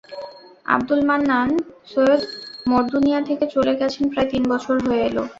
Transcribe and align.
আবদুল 0.65 1.01
মান্নান 1.09 1.49
সৈয়দ 1.91 2.21
মরদুনিয়া 2.69 3.19
থেকে 3.29 3.45
চলে 3.55 3.73
গেছেন 3.79 4.03
প্রায় 4.11 4.29
তিন 4.31 4.43
বছর 4.51 4.75
হয়ে 4.85 5.01
এল। 5.07 5.17